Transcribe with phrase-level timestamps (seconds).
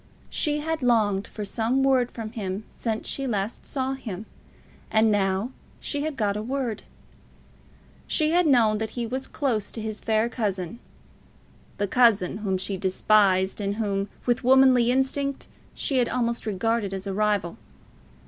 [0.31, 4.25] She had longed for some word from him since she last saw him;
[4.89, 6.81] and now she had got a word.
[8.07, 10.79] She had known that he was close to his fair cousin,
[11.77, 15.45] the cousin whom she despised, and whom, with womanly instinct,
[15.75, 17.57] she had almost regarded as a rival.